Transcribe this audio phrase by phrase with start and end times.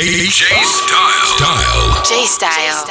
[0.00, 0.64] J J Style.
[1.36, 2.04] Style.
[2.08, 2.86] J Style.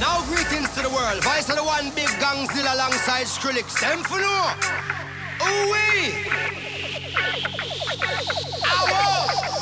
[0.00, 1.22] Now greetings to the world.
[1.22, 3.78] Vice of the one big Gongzilla alongside Skrillex.
[3.78, 4.54] Them for no.
[5.44, 6.24] Ooh wee.
[9.52, 9.61] We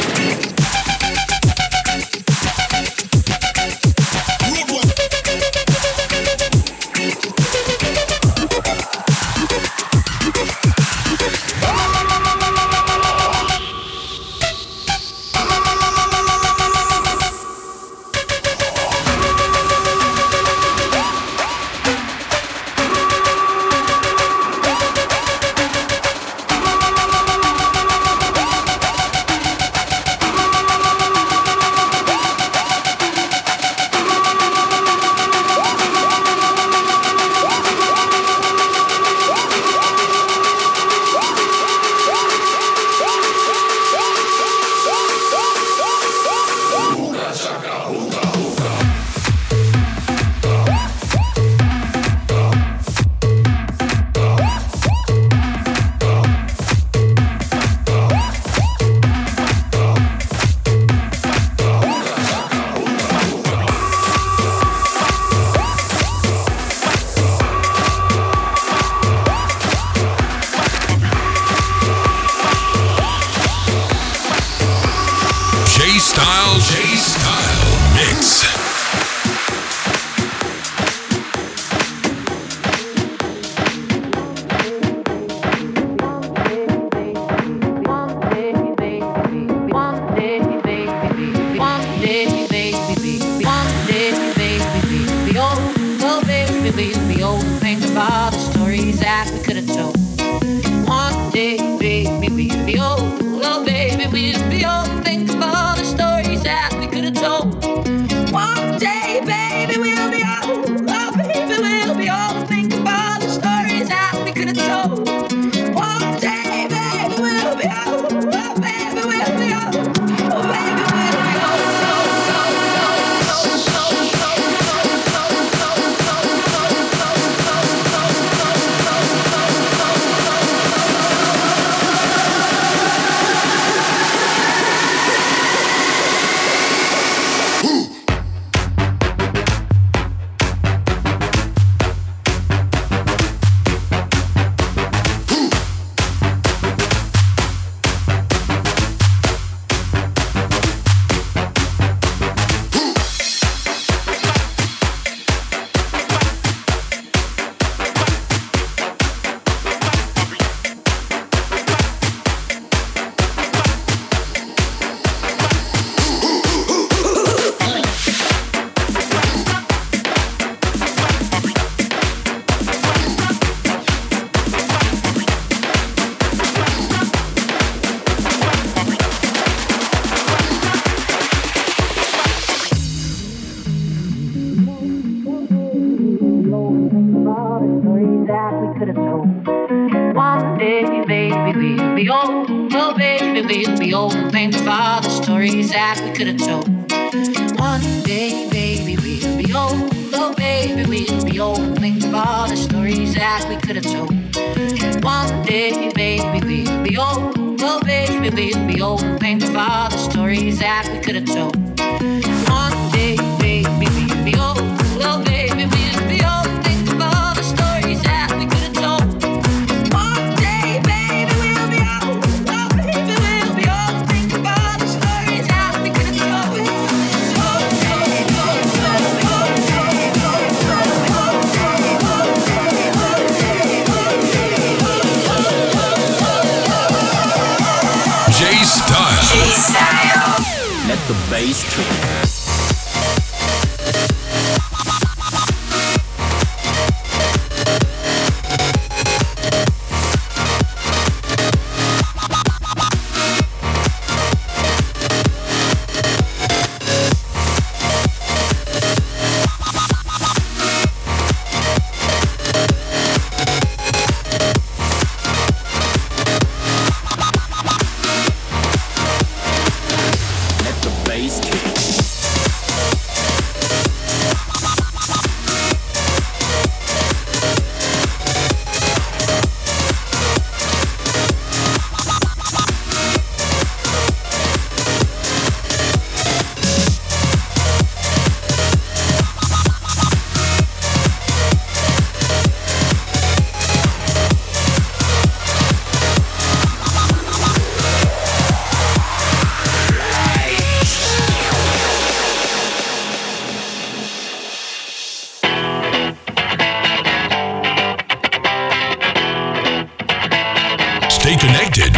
[196.25, 196.60] Could have told.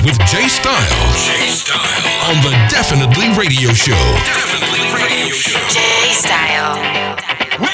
[0.04, 1.14] With Jay Style.
[1.16, 3.94] Jay Style on the Definitely Radio Show.
[4.26, 5.60] Definitely Radio Show.
[5.70, 7.73] J Style.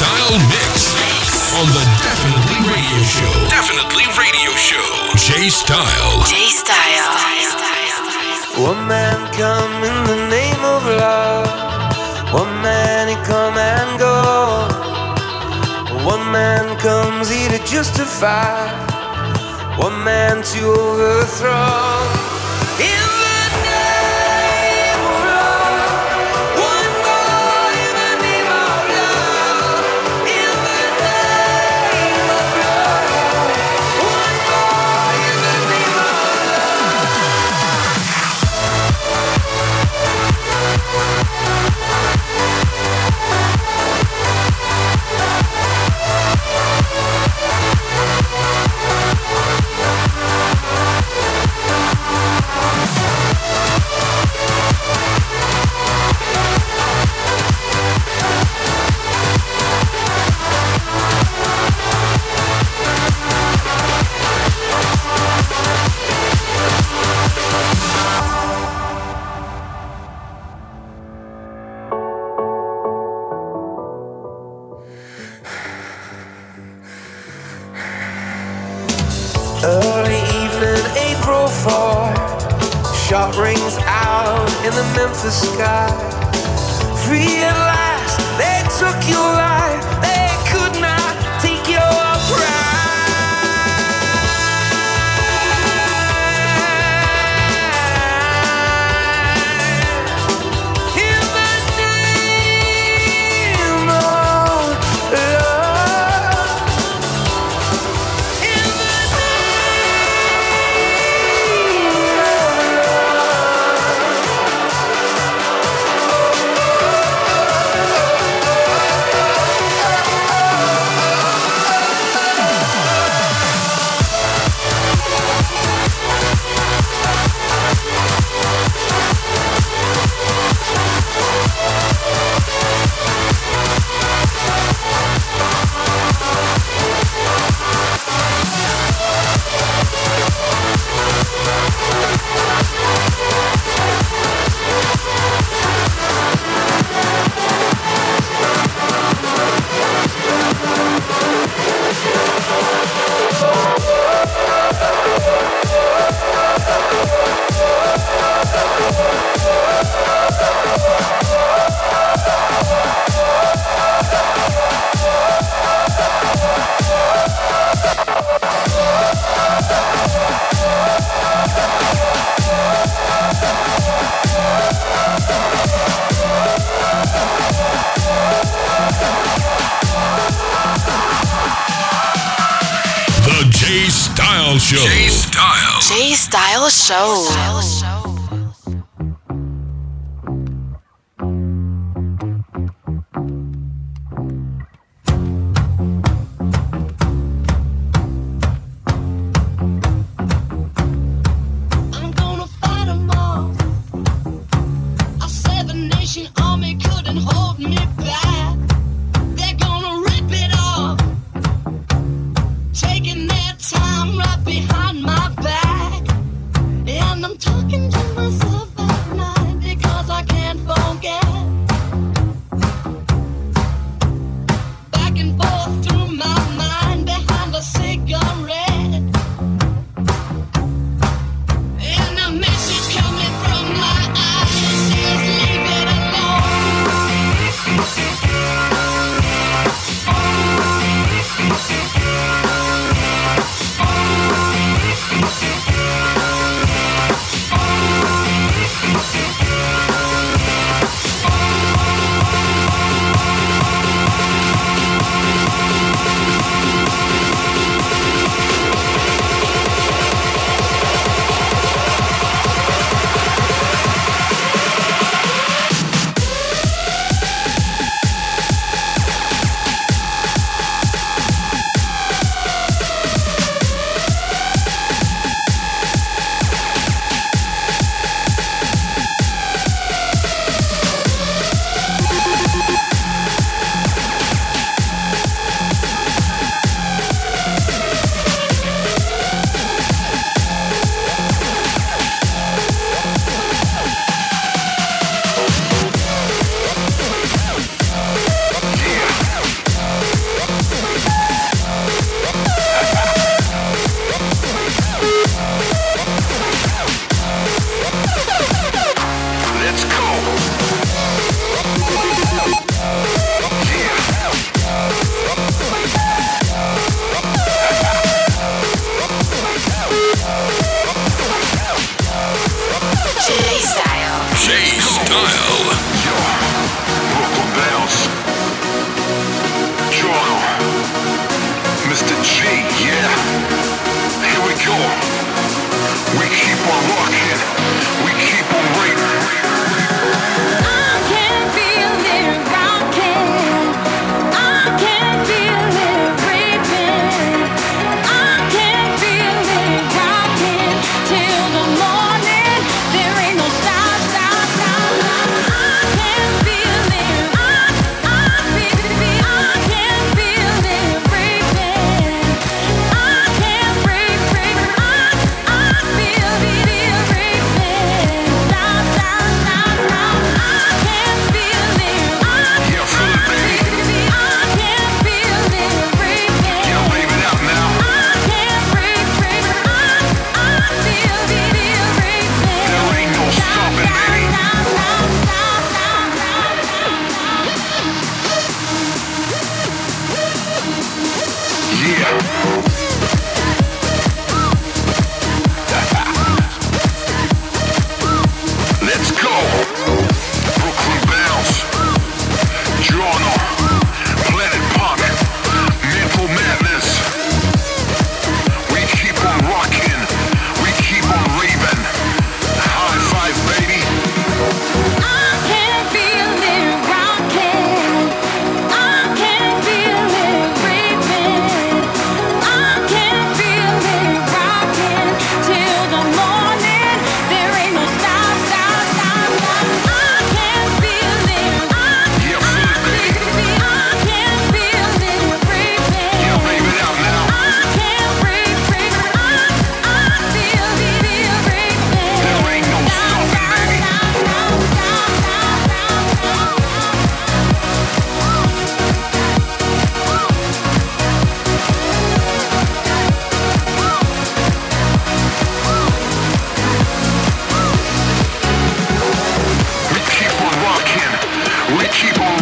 [0.00, 0.96] Style Mix
[1.60, 3.34] on the Definitely Radio Show.
[3.50, 5.12] Definitely Radio Show.
[5.18, 6.24] J Style.
[6.24, 7.12] J Style.
[8.64, 12.32] One man come in the name of love.
[12.32, 14.68] One man he come and go.
[16.06, 18.72] One man comes he to justify.
[19.76, 22.29] One man to overthrow.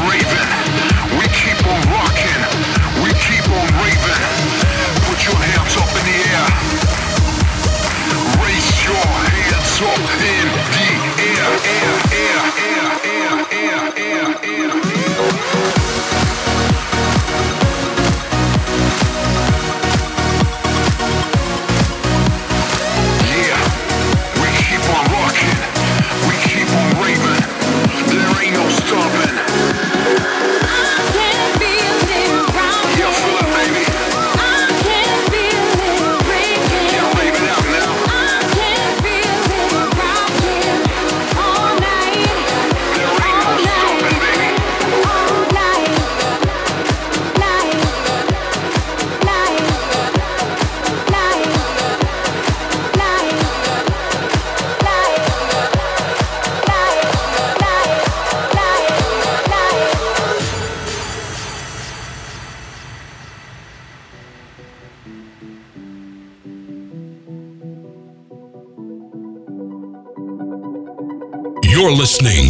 [0.09, 0.15] We
[1.37, 2.43] keep on rocking.
[3.03, 4.25] We keep on raving.
[5.05, 6.49] Put your hands up in the air.
[8.41, 10.89] Raise your hands up in the
[11.69, 11.98] air.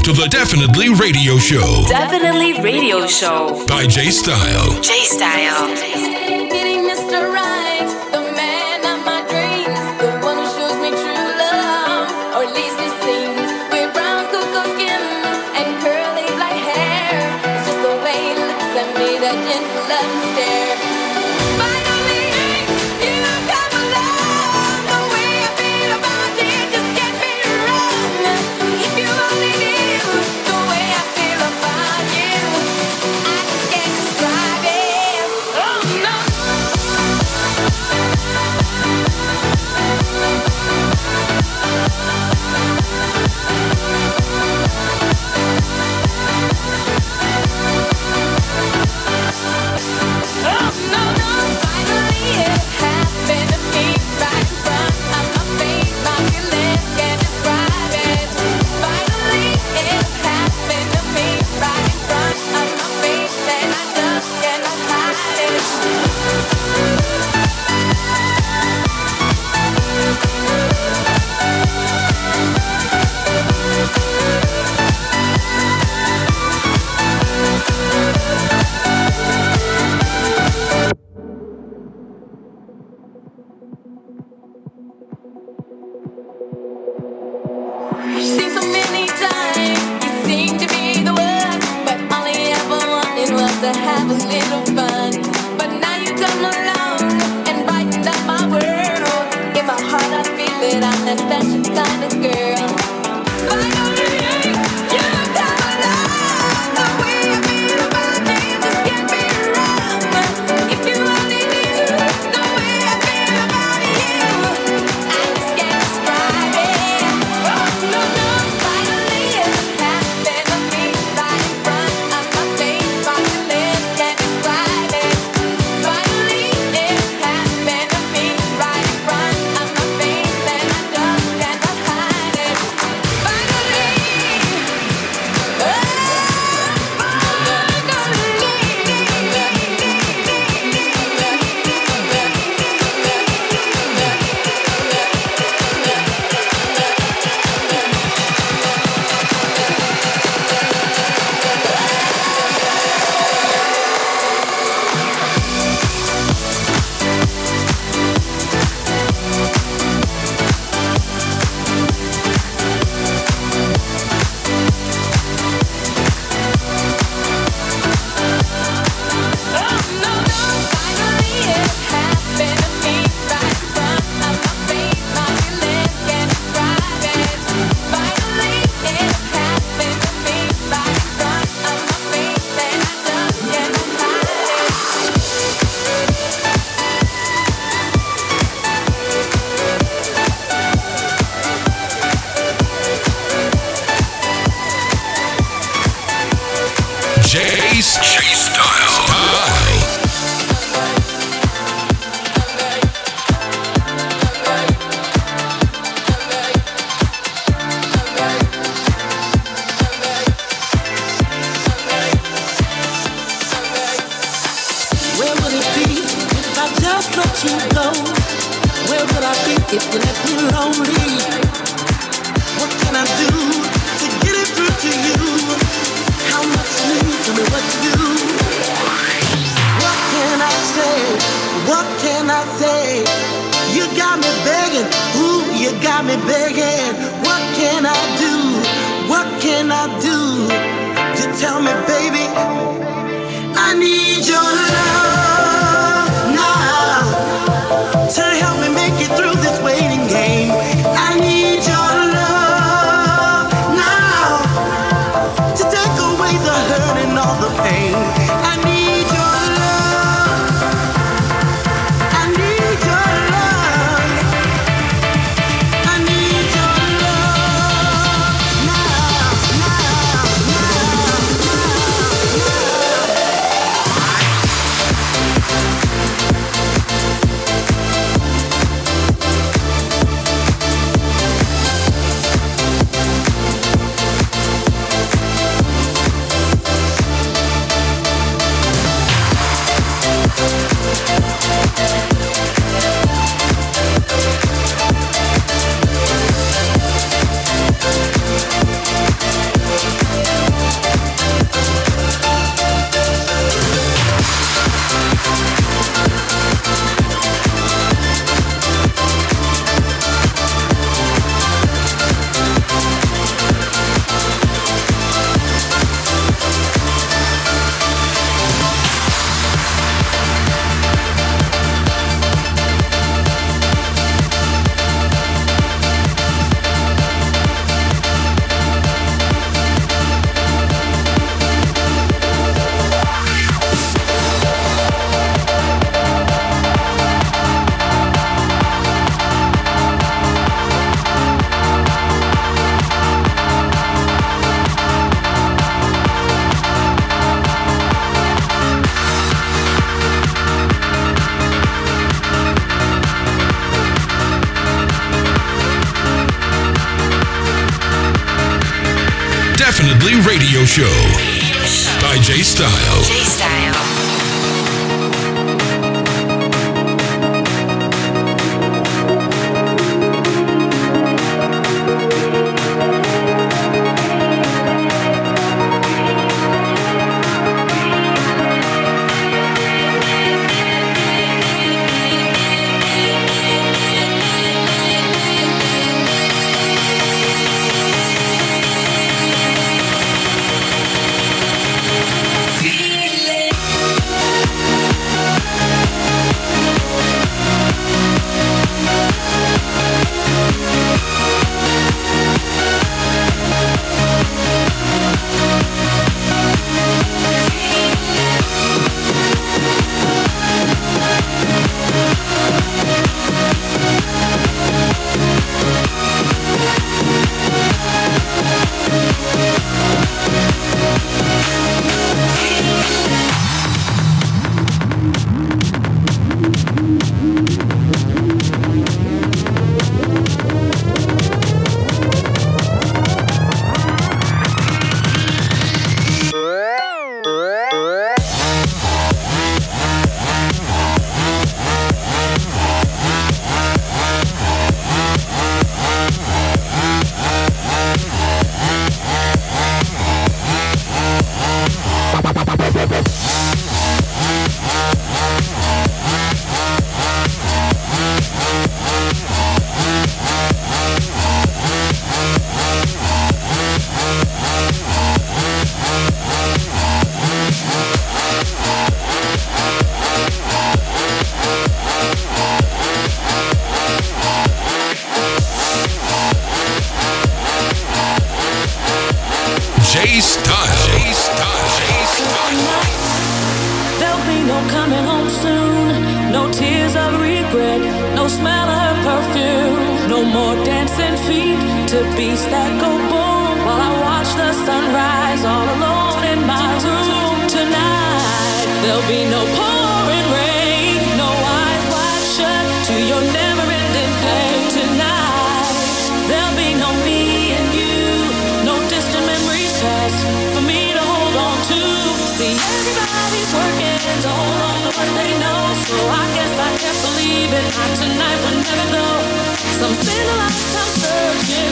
[0.09, 1.85] to the Definitely Radio Show.
[1.87, 3.67] Definitely Radio Show.
[3.67, 4.81] By J Style.
[4.81, 5.68] J Style.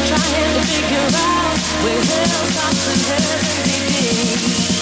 [0.06, 2.56] Trying to figure out where hell's
[2.86, 4.75] and heaven begins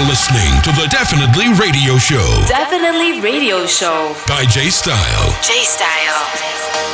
[0.00, 2.24] You're listening to the Definitely Radio Show.
[2.48, 4.16] Definitely Radio Show.
[4.26, 5.28] By J Style.
[5.42, 6.89] J Style.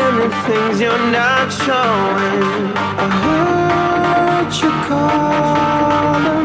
[0.00, 2.72] little things you're not showing.
[2.76, 6.37] I heard you calling.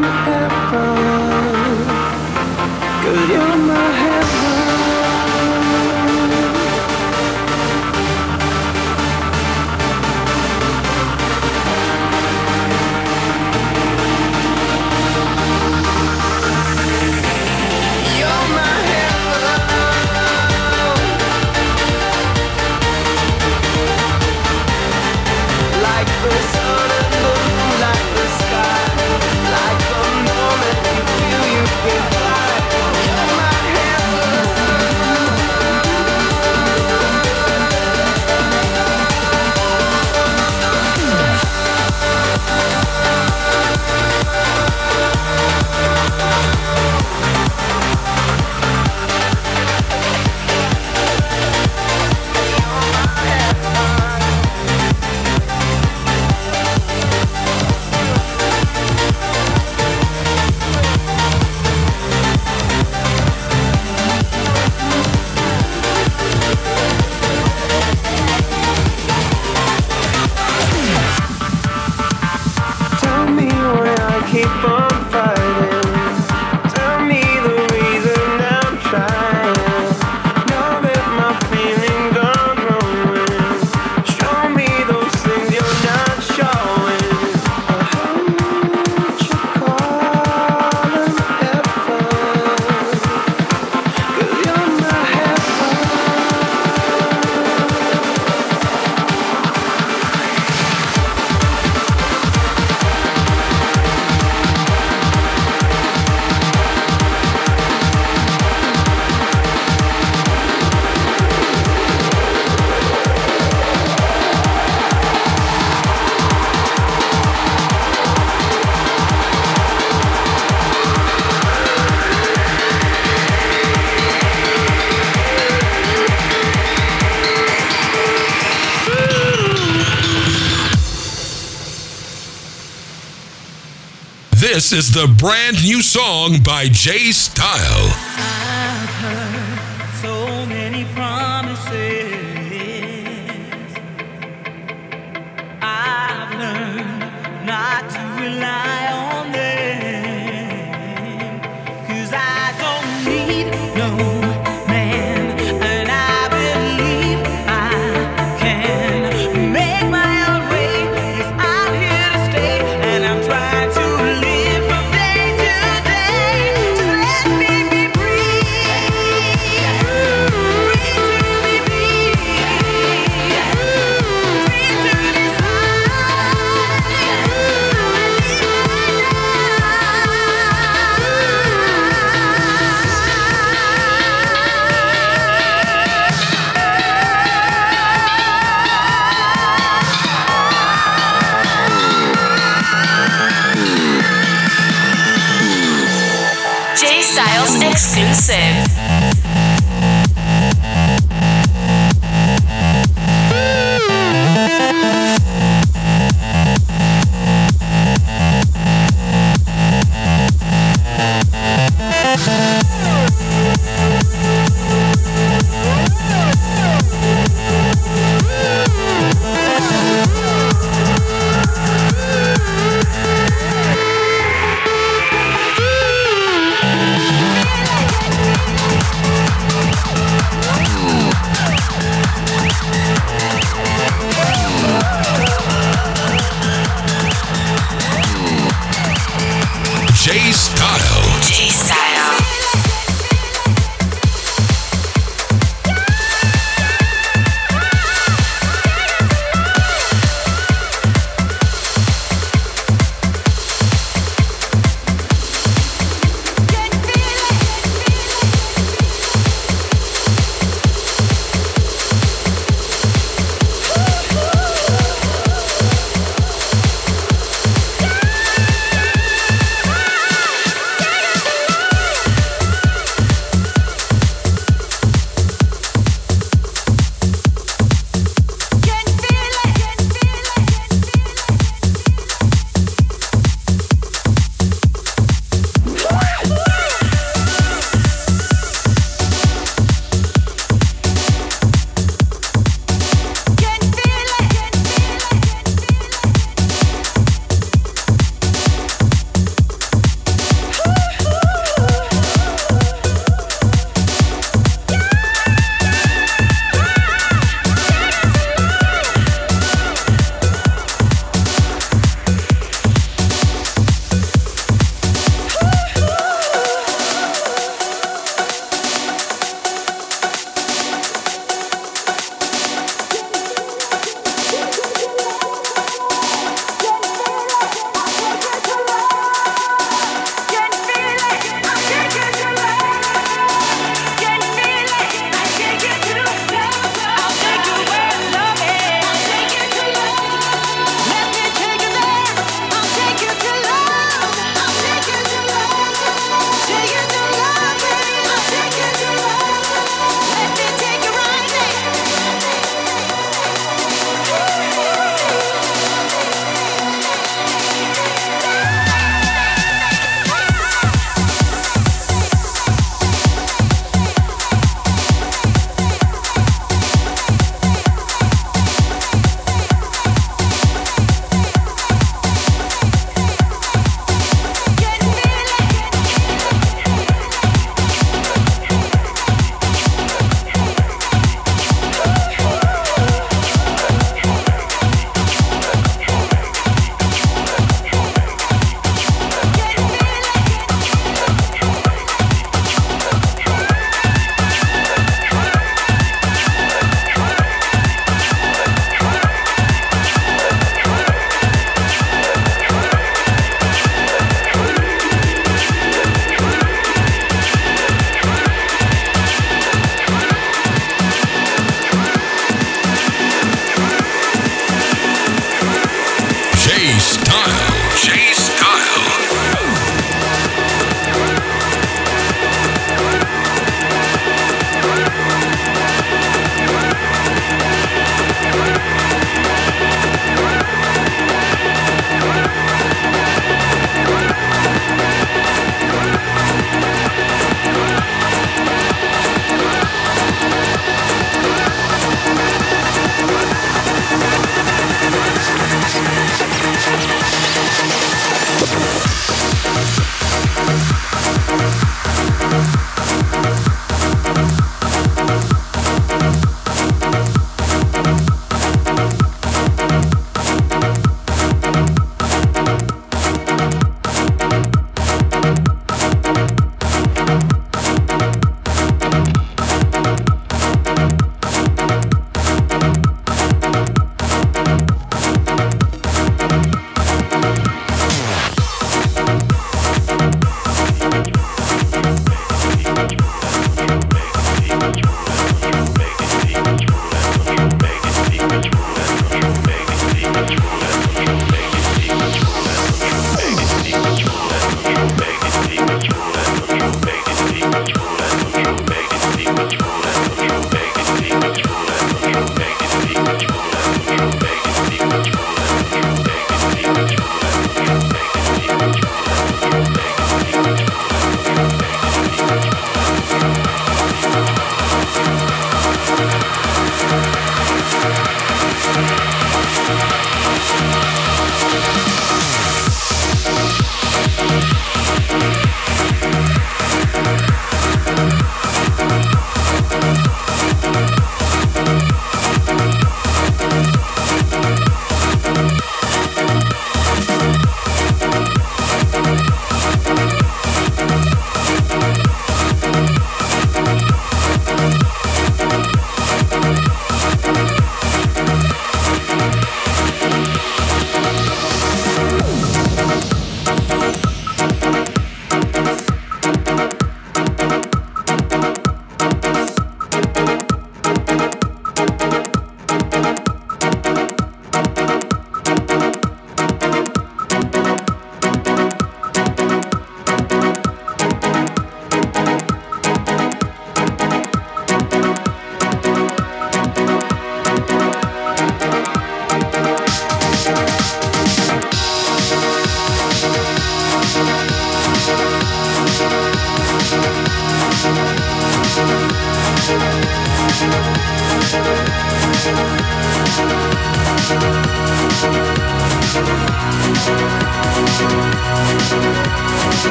[134.73, 138.02] This is the brand new song by Jay Style.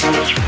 [0.00, 0.38] Definitely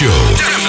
[0.00, 0.59] Show.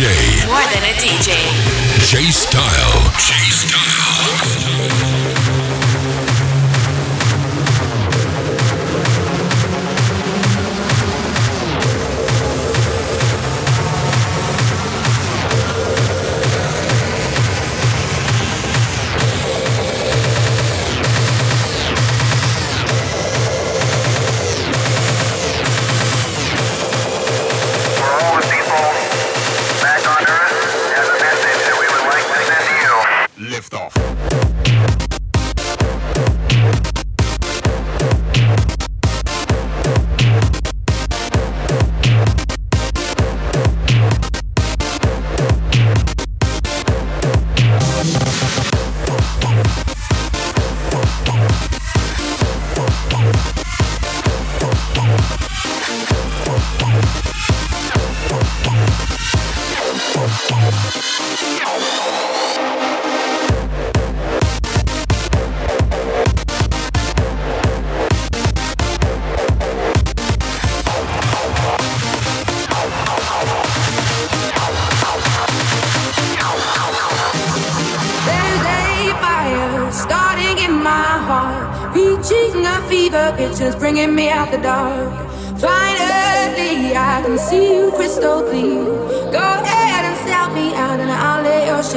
[0.00, 0.46] DJ.
[0.46, 1.28] More than a DJ.
[2.08, 3.12] J Style.
[3.18, 4.09] J Style.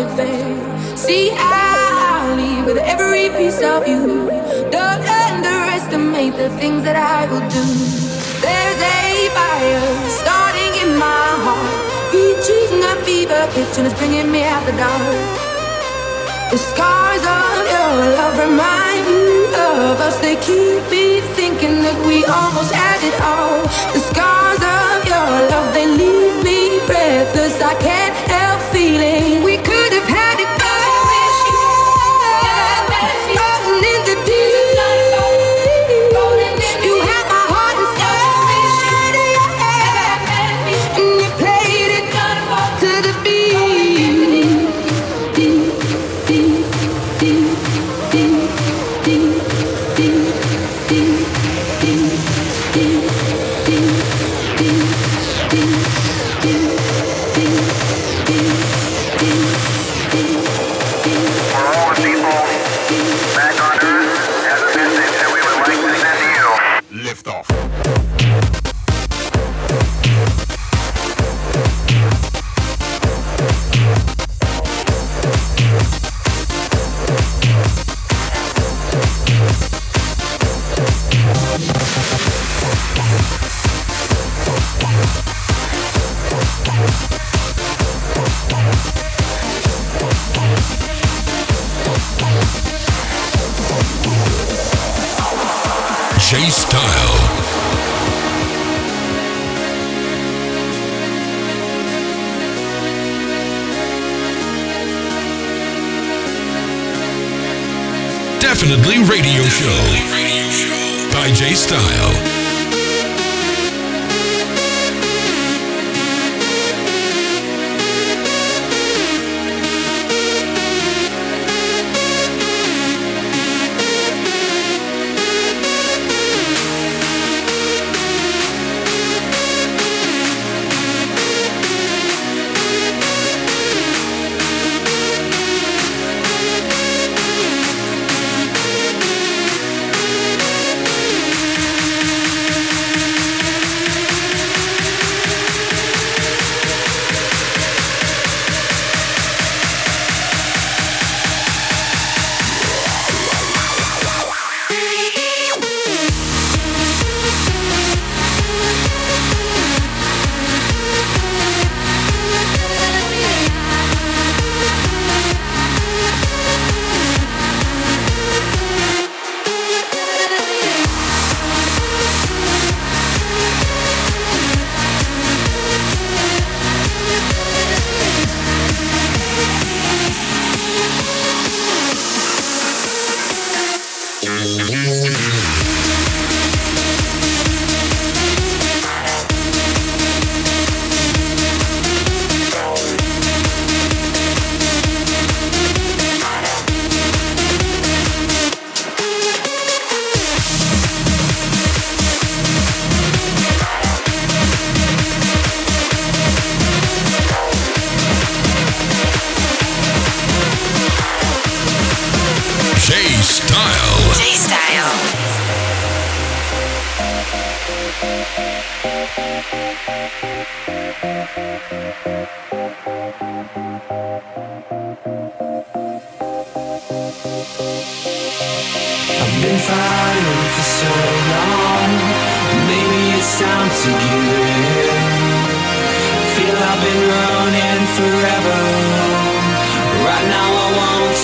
[0.04, 0.98] Shit bare.
[0.98, 4.30] See, I'll leave with every piece of you.
[4.72, 7.66] Don't underestimate the things that I will do.
[8.44, 14.44] There's a fire starting in my heart, reaching a fever pitch, and it's bringing me
[14.44, 15.18] out the dark.
[16.52, 20.18] The scars of your love remind me of us.
[20.20, 23.62] They keep me thinking that we almost had it all.
[23.96, 27.60] The scars of your love, they leave me breathless.
[27.62, 29.53] I can't help feeling we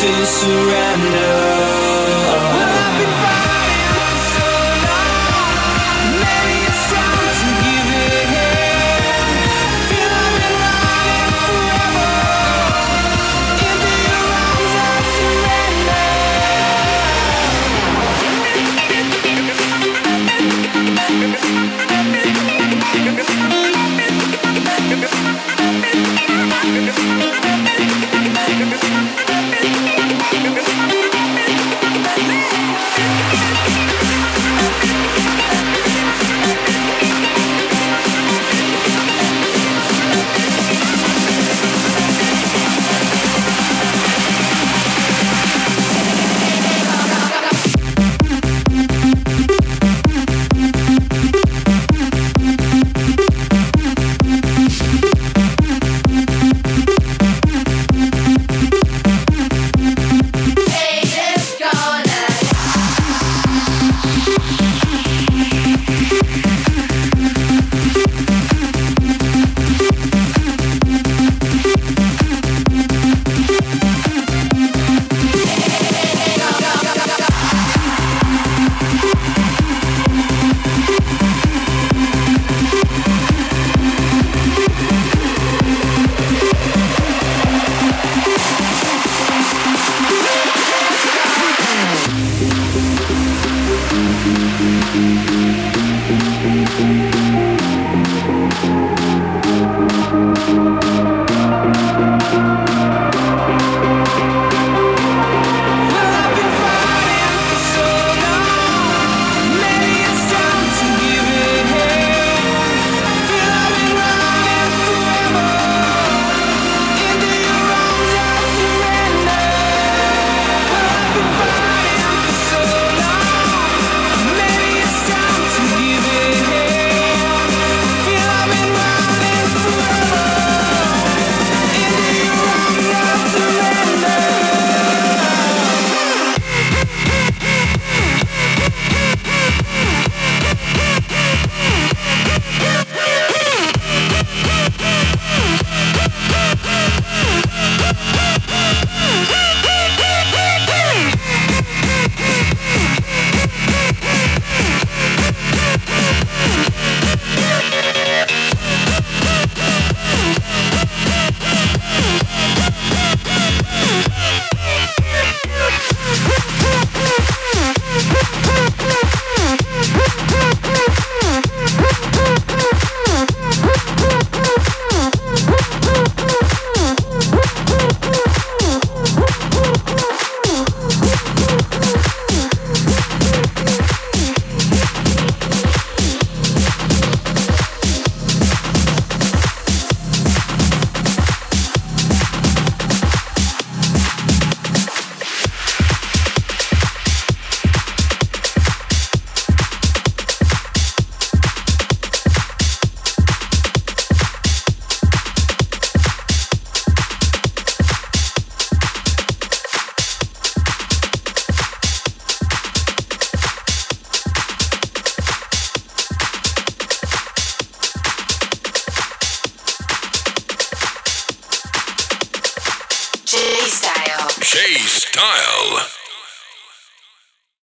[0.02, 1.89] Thank you.